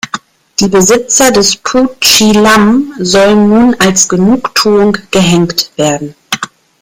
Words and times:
Die 0.59 0.67
Besitzer 0.67 1.31
des 1.31 1.57
"Poo 1.57 1.87
Chi 1.99 2.31
Lam" 2.31 2.91
sollen 2.97 3.49
nun 3.49 3.75
als 3.77 4.09
Genugtuung 4.09 4.97
gehängt 5.11 5.69
werden. 5.75 6.15